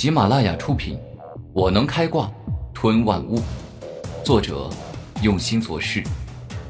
[0.00, 0.96] 喜马拉雅出品，
[1.52, 2.32] 《我能开挂
[2.72, 3.36] 吞万物》，
[4.24, 4.70] 作者
[5.22, 6.02] 用心做事，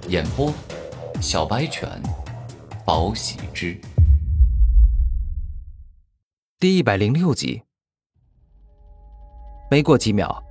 [0.09, 0.53] 演播
[1.21, 1.89] 小白犬，
[2.85, 3.81] 宝喜之，
[6.59, 7.63] 第一百零六集。
[9.71, 10.43] 没过几秒，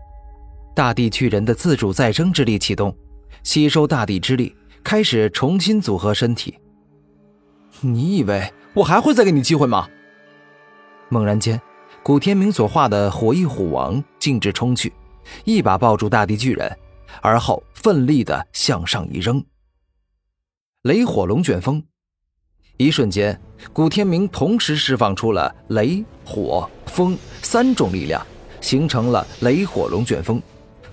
[0.74, 2.96] 大地巨人的自主再生之力启动，
[3.44, 4.56] 吸收大地之力，
[4.86, 6.58] 开始重新组合身体。
[7.82, 9.90] 你以为我还会再给你机会吗？
[11.10, 11.62] 猛然间，
[12.02, 14.92] 古天明所画的火翼虎王径直冲去，
[15.44, 16.78] 一把抱住大地巨人，
[17.22, 19.44] 而后奋力的向上一扔。
[20.84, 21.84] 雷火龙卷风，
[22.78, 23.40] 一瞬间，
[23.74, 28.26] 古天明同时释放出了雷、火、风三种力量，
[28.62, 30.42] 形成了雷火龙卷风，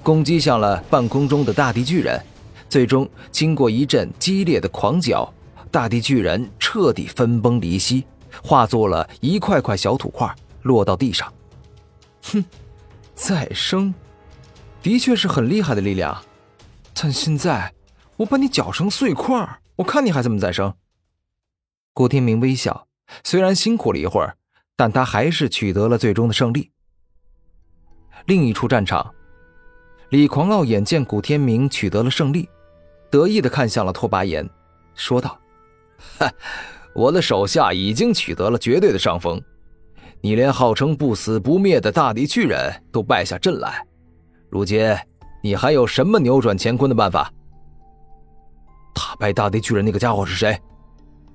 [0.02, 2.20] 攻击向了半空中的大地巨人。
[2.68, 5.32] 最终，经过一阵激烈的狂搅，
[5.70, 8.04] 大地巨人彻底分崩离析。
[8.42, 10.30] 化作了一块块小土块，
[10.66, 11.32] 落到地上。
[12.24, 12.44] 哼，
[13.14, 13.94] 再生，
[14.82, 16.24] 的确是很厉害的力量，
[16.92, 17.72] 但现在
[18.16, 20.74] 我把你搅成碎块，我看你还怎么再生。
[21.94, 22.86] 顾天明微笑，
[23.24, 24.36] 虽然辛苦了一会儿，
[24.76, 26.70] 但他还是取得了最终的胜利。
[28.26, 29.14] 另一处战场，
[30.10, 32.48] 李狂傲眼见古天明取得了胜利，
[33.10, 34.48] 得意的看向了拓跋炎，
[34.94, 35.38] 说道
[36.18, 36.30] ：“哈。”
[36.96, 39.38] 我的手下已经取得了绝对的上风，
[40.20, 43.86] 你连号称不死不灭的大地巨人都败下阵来，
[44.50, 44.94] 如今
[45.42, 47.30] 你还有什么扭转乾坤的办法？
[48.94, 50.58] 打败大地巨人那个家伙是谁？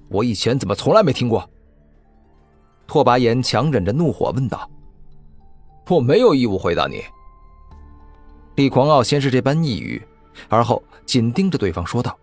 [0.09, 1.49] 我以前怎么从来没听过？
[2.85, 4.69] 拓跋炎强忍着怒火问道。
[5.87, 7.03] 我没有义务回答你。
[8.55, 10.01] 李狂傲先是这般一语，
[10.49, 12.17] 而后紧盯着对方说道：“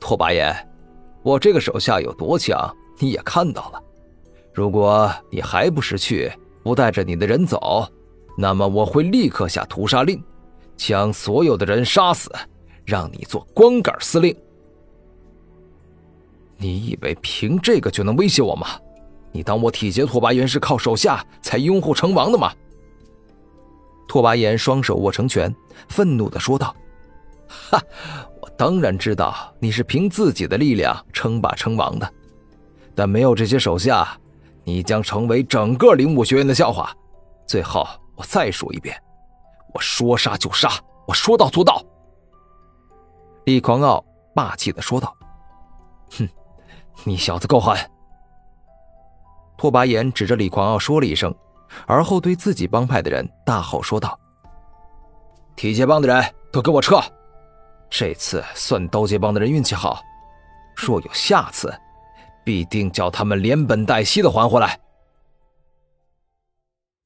[0.00, 0.54] 拓跋炎。”
[1.22, 2.58] 我这个手下有多强，
[2.98, 3.82] 你也看到了。
[4.54, 7.86] 如果你还不识趣，不带着你的人走，
[8.38, 10.22] 那么我会立刻下屠杀令，
[10.76, 12.30] 将所有的人杀死，
[12.84, 14.34] 让你做光杆司令。
[16.56, 18.68] 你以为凭这个就能威胁我吗？
[19.32, 22.52] 你当我体劫拓跋炎是靠手下才拥护成王的吗？
[24.06, 25.52] 拓跋炎双手握成拳，
[25.88, 26.74] 愤怒的说道
[27.48, 27.82] ：“哈！”
[28.40, 32.08] 我当然知道你是凭自己的力量称霸称王的，
[32.94, 34.16] 但没有这些手下，
[34.64, 36.92] 你将成为整个灵武学院的笑话。
[37.46, 37.86] 最后，
[38.16, 38.96] 我再说一遍，
[39.72, 40.70] 我说杀就杀，
[41.06, 41.82] 我说到做到。”
[43.44, 44.02] 李狂傲
[44.34, 45.14] 霸气的说道。
[46.18, 46.28] “哼，
[47.04, 47.76] 你小子够狠！”
[49.56, 51.34] 拓跋炎指着李狂傲说了一声，
[51.86, 54.18] 而后对自己帮派的人大吼说道
[55.54, 57.00] ：“体界帮的人都给我撤！”
[57.90, 60.00] 这次算刀剑帮的人运气好，
[60.74, 61.72] 若有下次，
[62.44, 64.78] 必定叫他们连本带息的还回来。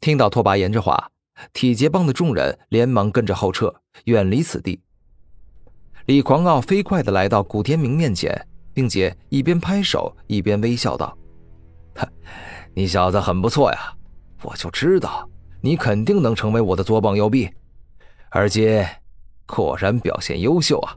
[0.01, 1.11] 听到拓跋炎这话，
[1.53, 4.81] 体劫帮的众人连忙跟着后撤，远离此地。
[6.07, 11.17] 李狂傲飞快的来到古天明面前，并且一边拍手一边微笑道
[12.75, 13.95] ：“你小子很不错呀，
[14.43, 15.29] 我就知道
[15.61, 17.51] 你肯定能成为我的左膀右臂，
[18.31, 18.85] 而今。”
[19.51, 20.95] 果然表现优秀啊！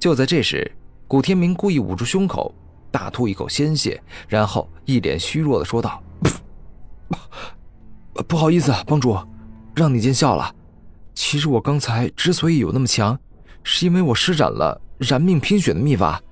[0.00, 0.68] 就在这时，
[1.06, 2.52] 古天明故意捂住胸口，
[2.90, 6.02] 大吐一口鲜血，然后一脸虚弱的说道
[8.26, 9.16] ：“不好意思，帮主，
[9.74, 10.54] 让你见笑了。
[11.14, 13.18] 其实我刚才之所以有那么强，
[13.62, 16.22] 是因为我施展了燃命拼血的秘法。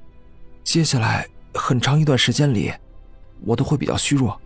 [0.65, 2.73] 接下来很长一段时间里，
[3.45, 4.41] 我都会比较虚弱。”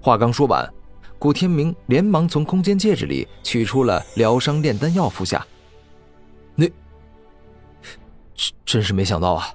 [0.00, 0.68] 话刚说完。
[1.18, 5.46] 古天明连忙从空间戒指里取出了疗伤炼丹药服下。
[6.54, 6.72] 你，
[8.34, 9.54] 真真是没想到啊！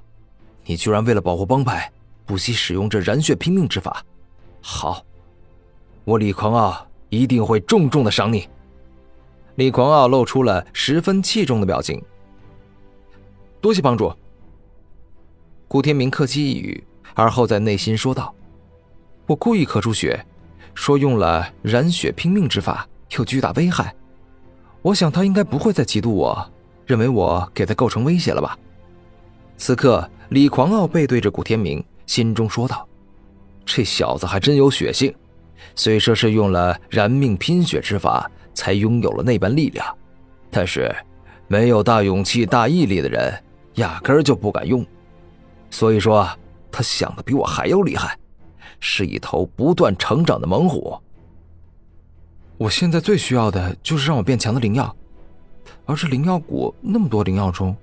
[0.66, 1.90] 你居然为了保护帮派，
[2.26, 4.04] 不惜使用这染血拼命之法。
[4.60, 5.02] 好，
[6.04, 8.48] 我李狂傲一定会重重的赏你。
[9.54, 12.02] 李狂傲露出了十分器重的表情。
[13.60, 14.12] 多谢帮主。
[15.68, 16.84] 古天明客气一语，
[17.14, 18.34] 而后在内心说道
[19.26, 20.24] ：“我故意咳出血。”
[20.74, 22.86] 说用了染血拼命之法
[23.16, 23.96] 有巨大危害，
[24.82, 26.52] 我想他应该不会再嫉妒我，
[26.84, 28.58] 认为我给他构成威胁了吧？
[29.56, 32.86] 此刻，李狂傲背对着古天明，心中说道
[33.64, 35.14] ：“这小子还真有血性，
[35.74, 39.86] 虽说是用了燃命拼血之法才拥有了那般力量，
[40.50, 40.94] 但是
[41.48, 43.42] 没有大勇气、大毅力的人，
[43.74, 44.84] 压根就不敢用。
[45.70, 46.28] 所以说，
[46.70, 48.18] 他想的比我还要厉害。”
[48.78, 50.94] 是一头不断成长的猛虎。
[52.58, 54.94] 我现在最需要的就是让我变强的灵药，
[55.86, 57.74] 而这灵药谷那么多灵药中，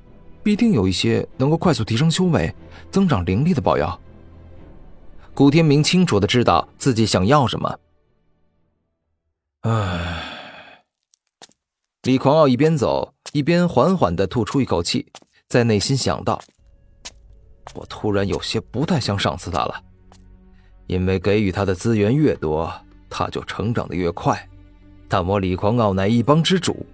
[0.43, 2.53] 必定有一些能够快速提升修为、
[2.91, 3.99] 增长灵力的宝药。
[5.33, 7.79] 古天明清楚的知道自己想要什么，
[9.61, 10.29] 唉。
[12.03, 15.07] 李狂傲一边走一边缓缓的吐出一口气，
[15.47, 16.39] 在内心想到
[17.73, 19.81] ：“我突然有些不太像上次他了，
[20.87, 22.69] 因为给予他的资源越多，
[23.09, 24.49] 他就成长的越快。
[25.07, 26.85] 但我李狂傲乃一帮之主，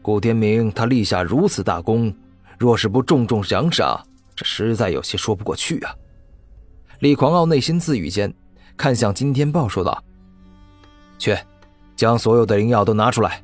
[0.00, 2.10] 古天明他立下如此大功，
[2.58, 5.94] 若是不重重奖赏，这实在有些说不过去啊。”
[7.00, 8.32] 李狂傲内心自语间，
[8.76, 10.02] 看向金天豹说道
[11.18, 11.36] ：“去，
[11.94, 13.42] 将所有的灵药都拿出来。”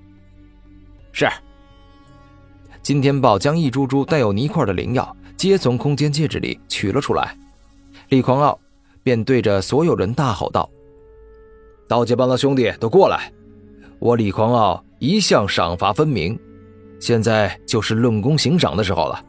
[1.12, 1.29] 是。
[2.82, 7.37] 金天豹将一株株带有泥块的灵药皆从空间戒指里取了出来，
[8.08, 8.58] 李狂傲
[9.03, 10.69] 便对着所有人大吼道
[11.87, 13.32] ：“刀剑帮的兄弟都过来！
[13.99, 16.37] 我李狂傲一向赏罚分明，
[17.03, 19.25] 现在就是论功行赏的时候了。”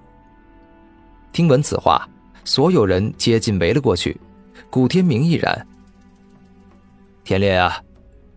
[1.34, 2.08] 听闻此话，
[2.46, 4.16] 所有人接近围了过去，
[4.70, 5.68] 古天明亦然。
[7.24, 7.82] 天烈啊，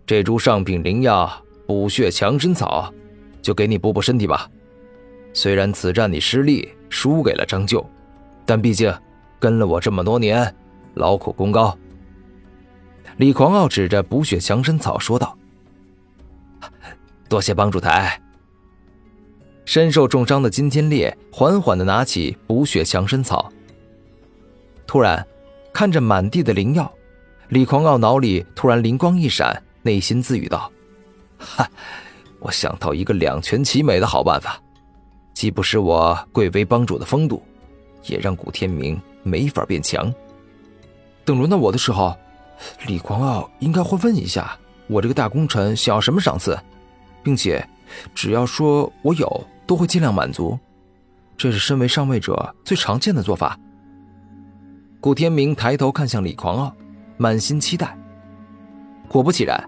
[0.06, 1.30] 这株上品灵药
[1.66, 2.90] 补血强身草。
[3.42, 4.50] 就给你补补身体吧。
[5.32, 7.88] 虽然此战你失利，输给了张舅，
[8.44, 8.92] 但毕竟
[9.38, 10.52] 跟了我这么多年，
[10.94, 11.78] 劳苦功高。
[13.18, 15.38] 李狂傲指着补血强身草说道
[17.30, 18.20] ：“多谢帮主台。”
[19.66, 23.52] 身受重伤的金天烈缓缓的拿起补血强身草。
[24.86, 25.26] 突然，
[25.74, 26.90] 看着满地的灵药，
[27.48, 30.72] 李狂傲脑里突然灵光一闪，内心自语道
[31.36, 31.68] ：“哈。”
[32.38, 34.62] 我想到一个两全其美的好办法，
[35.34, 37.42] 既不失我贵为帮主的风度，
[38.04, 40.14] 也让古天明没法变强。
[41.24, 42.16] 等轮到我的时候，
[42.86, 46.56] 李狂傲应该会问一下我这个大功臣想要什么赏赐，
[47.24, 47.66] 并且
[48.14, 50.58] 只要说我有，都会尽量满足。
[51.36, 53.58] 这是身为上位者最常见的做法。
[55.00, 56.74] 古天明抬头看向李狂傲，
[57.16, 57.96] 满心期待。
[59.08, 59.62] 果不其然，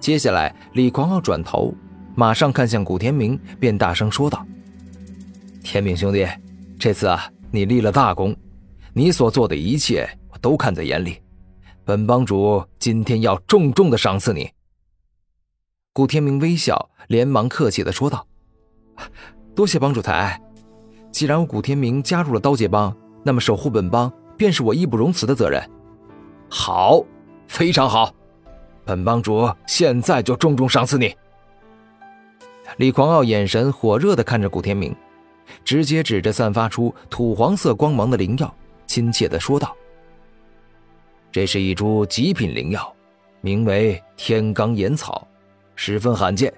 [0.00, 1.74] 接下来李狂傲转头。
[2.14, 4.44] 马上看向古天明，便大声说道
[5.62, 6.26] ：“天明兄弟，
[6.76, 8.34] 这次啊，你立了大功，
[8.92, 11.22] 你所做的一切我都看在眼里。
[11.84, 14.50] 本帮主今天要重重的赏赐你。”
[15.94, 18.26] 古天明微笑，连忙客气的说道
[19.58, 20.40] ：“多谢帮主抬爱。
[21.10, 25.60] 既然我古天明加入了刀界帮，那么守护本帮便是我义不容辞的责任。”
[26.48, 27.04] 好，
[27.48, 28.14] 非常好，
[28.84, 31.12] 本帮主现在就重重赏赐你。
[32.76, 34.94] 李狂傲眼神火热地看着古天明，
[35.64, 38.54] 直接指着散发出土黄色光芒的灵药，
[38.86, 39.76] 亲切地说道
[41.32, 42.94] ：“这是一株极品灵药，
[43.40, 45.26] 名为天罡岩草，
[45.74, 46.54] 十分罕见。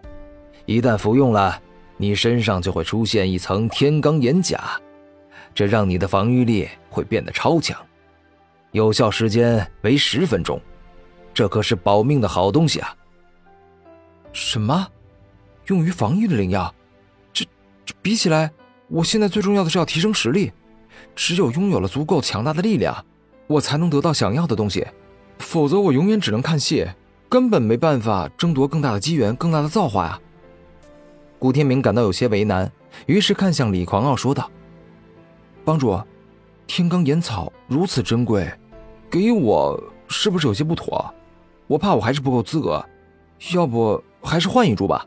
[0.67, 1.59] 一旦服用了，
[2.01, 4.59] 你身上就会出现一层天罡岩甲，
[5.55, 7.79] 这让你的防御力会变得超强，
[8.73, 10.59] 有效时间为十分钟。
[11.35, 12.97] 这可是保命的好东西啊！”
[14.33, 14.89] 什么？
[15.67, 16.75] 用于防御的灵药，
[17.35, 17.45] 这
[17.85, 18.51] 这比起来，
[18.89, 20.51] 我现在最重要的是要提升实力。
[21.15, 23.05] 只有拥有了足够强大的力量，
[23.47, 24.87] 我才能得到想要的东西。
[25.39, 26.89] 否则，我永远只能看戏，
[27.29, 30.19] 根本没办法争夺更大的机缘、更大的造化呀。
[31.41, 32.71] 古天明感到有些为难，
[33.07, 34.51] 于是看向李狂傲说道
[35.65, 35.99] ：“帮主，
[36.67, 38.47] 天罡岩草如此珍贵，
[39.11, 41.03] 给我是不是有些不妥？
[41.67, 42.85] 我怕我还是不够资格，
[43.55, 45.03] 要不还是换一株吧。”